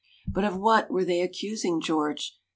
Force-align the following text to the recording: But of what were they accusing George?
But 0.27 0.45
of 0.45 0.57
what 0.57 0.89
were 0.89 1.05
they 1.05 1.21
accusing 1.21 1.79
George? 1.79 2.35